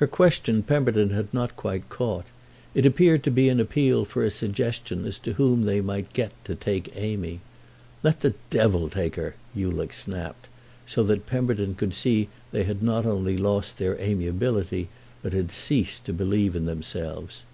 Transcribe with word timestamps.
Her 0.00 0.06
question 0.06 0.62
Pemberton 0.62 1.08
had 1.14 1.32
not 1.32 1.56
quite 1.56 1.88
caught; 1.88 2.26
it 2.74 2.84
appeared 2.84 3.22
to 3.24 3.30
be 3.30 3.48
an 3.48 3.58
appeal 3.58 4.04
for 4.04 4.22
a 4.22 4.28
suggestion 4.30 5.06
as 5.06 5.18
to 5.20 5.32
whom 5.32 5.62
they 5.62 5.80
might 5.80 6.12
get 6.12 6.32
to 6.44 6.54
take 6.54 6.92
Amy. 6.94 7.40
"Let 8.02 8.20
the 8.20 8.34
Devil 8.50 8.90
take 8.90 9.16
her!" 9.16 9.34
Ulick 9.56 9.94
snapped; 9.94 10.46
so 10.84 11.02
that 11.04 11.24
Pemberton 11.24 11.74
could 11.74 11.94
see 11.94 12.24
that 12.50 12.58
they 12.58 12.64
had 12.64 12.82
not 12.82 13.06
only 13.06 13.38
lost 13.38 13.78
their 13.78 13.98
amiability 13.98 14.88
but 15.22 15.32
had 15.32 15.50
ceased 15.50 16.04
to 16.04 16.12
believe 16.12 16.54
in 16.54 16.66
themselves. 16.66 17.44